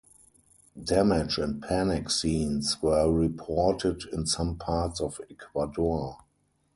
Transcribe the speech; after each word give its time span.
Damage 0.83 1.37
and 1.37 1.61
panic 1.61 2.09
scenes 2.09 2.81
were 2.81 3.07
reported 3.11 4.03
in 4.11 4.25
some 4.25 4.55
parts 4.57 4.99
of 4.99 5.21
Ecuador. 5.29 6.17